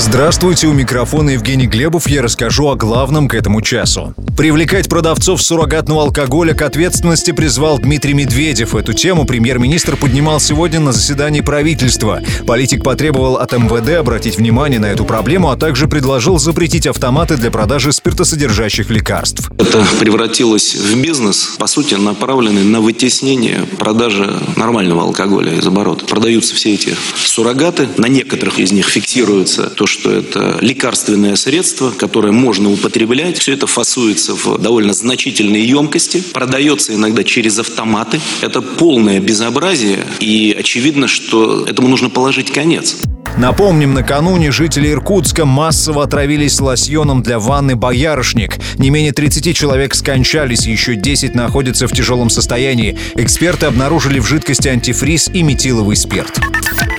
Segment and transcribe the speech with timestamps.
[0.00, 2.06] Здравствуйте, у микрофона Евгений Глебов.
[2.06, 4.14] Я расскажу о главном к этому часу.
[4.36, 8.76] Привлекать продавцов суррогатного алкоголя к ответственности призвал Дмитрий Медведев.
[8.76, 12.22] Эту тему премьер-министр поднимал сегодня на заседании правительства.
[12.46, 17.50] Политик потребовал от МВД обратить внимание на эту проблему, а также предложил запретить автоматы для
[17.50, 19.50] продажи спиртосодержащих лекарств.
[19.58, 26.04] Это превратилось в бизнес, по сути, направленный на вытеснение продажи нормального алкоголя из оборота.
[26.04, 32.32] Продаются все эти суррогаты, на некоторых из них фиксируется то, что это лекарственное средство, которое
[32.32, 33.38] можно употреблять.
[33.38, 38.20] Все это фасуется в довольно значительные емкости, продается иногда через автоматы.
[38.40, 42.96] Это полное безобразие, и очевидно, что этому нужно положить конец.
[43.38, 48.58] Напомним, накануне жители Иркутска массово отравились лосьоном для ванны «Боярышник».
[48.78, 52.98] Не менее 30 человек скончались, еще 10 находятся в тяжелом состоянии.
[53.14, 56.40] Эксперты обнаружили в жидкости антифриз и метиловый спирт.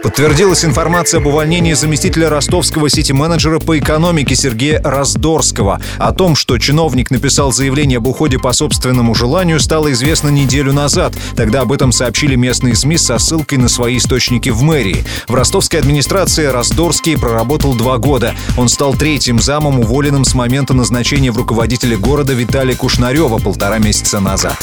[0.02, 5.81] Подтвердилась информация об увольнении заместителя ростовского сити-менеджера по экономике Сергея Раздорского.
[5.97, 11.14] О том, что чиновник написал заявление об уходе по собственному желанию, стало известно неделю назад.
[11.36, 15.03] Тогда об этом сообщили местные СМИ со ссылкой на свои источники в мэрии.
[15.28, 18.36] В ростовской администрации Раздорский проработал два года.
[18.58, 24.19] Он стал третьим замом, уволенным с момента назначения в руководителя города Виталия Кушнарева полтора месяца
[24.19, 24.58] назад.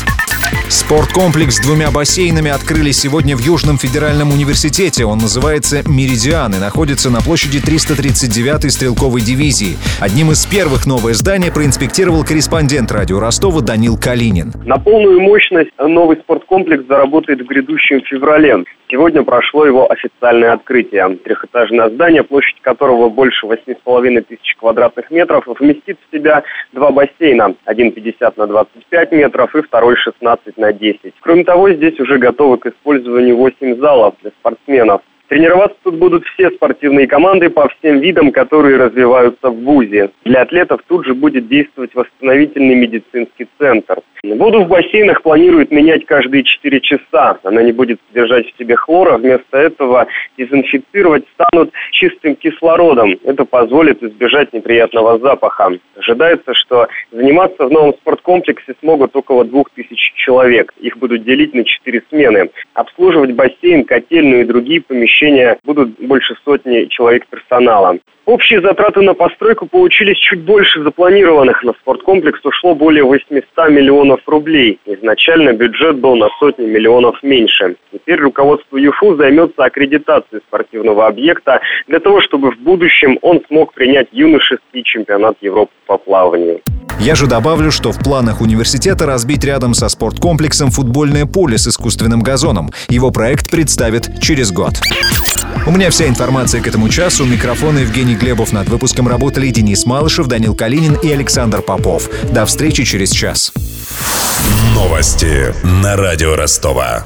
[0.69, 5.05] Спорткомплекс с двумя бассейнами открыли сегодня в Южном федеральном университете.
[5.05, 9.77] Он называется «Меридиан» и находится на площади 339-й стрелковой дивизии.
[10.01, 14.55] Одним из первых новое здание проинспектировал корреспондент радио Ростова Данил Калинин.
[14.65, 18.65] На полную мощность новый спорткомплекс заработает в грядущем феврале.
[18.89, 21.17] Сегодня прошло его официальное открытие.
[21.17, 27.57] Трехэтажное здание, площадь которого больше 8,5 тысяч квадратных метров, вместит в себя два бассейна.
[27.65, 31.15] Один 50 на 25 метров и второй 16 на 10.
[31.21, 35.03] Кроме того, здесь уже готовы к использованию 8 залов для спортсменов.
[35.29, 40.11] Тренироваться тут будут все спортивные команды по всем видам, которые развиваются в ВУЗе.
[40.25, 43.99] Для атлетов тут же будет действовать восстановительный медицинский центр.
[44.23, 47.39] Воду в бассейнах планируют менять каждые 4 часа.
[47.43, 49.19] Она не будет содержать в себе хлора.
[49.19, 50.07] Вместо этого
[50.39, 53.19] дезинфицировать станут чистым кислородом.
[53.25, 55.71] Это позволит избежать неприятного запаха.
[55.97, 60.73] Ожидается, что заниматься в новом спорткомплексе смогут около 2000 человек.
[60.81, 62.51] Их будут делить на 4 смены.
[62.75, 65.16] Обслуживать бассейн, котельную и другие помещения
[65.65, 67.99] будут больше сотни человек персонала.
[68.27, 71.63] Общие затраты на постройку получились чуть больше запланированных.
[71.63, 74.81] На спорткомплекс ушло более 800 миллионов рублей.
[74.85, 77.77] Изначально бюджет был на сотни миллионов меньше.
[77.93, 84.09] Теперь руководство ЮФУ займется аккредитацией спортивного объекта для того, чтобы в будущем он смог принять
[84.11, 86.63] юношеский чемпионат Европы по плаванию.
[86.99, 92.21] Я же добавлю, что в планах университета разбить рядом со спорткомплексом футбольное поле с искусственным
[92.21, 92.73] газоном.
[92.89, 94.81] Его проект представят через год.
[95.67, 97.25] У меня вся информация к этому часу.
[97.25, 98.53] У микрофона Евгений Глебов.
[98.53, 102.09] Над выпуском работали Денис Малышев, Данил Калинин и Александр Попов.
[102.33, 103.53] До встречи через час.
[104.75, 107.05] Новости на радио Ростова.